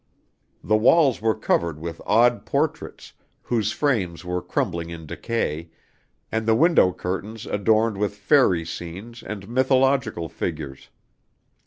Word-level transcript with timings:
The 0.63 0.75
walls 0.77 1.21
were 1.21 1.35
covered 1.35 1.79
with 1.79 2.01
odd 2.07 2.43
portraits, 2.43 3.13
whose 3.43 3.71
frames 3.71 4.25
were 4.25 4.41
crumbling 4.41 4.89
in 4.89 5.05
decay, 5.05 5.69
and 6.31 6.47
the 6.47 6.55
window 6.55 6.91
curtains 6.91 7.45
adorned 7.45 7.97
with 7.99 8.15
fairy 8.15 8.65
scenes 8.65 9.21
and 9.21 9.47
mythological 9.47 10.27
figures. 10.27 10.89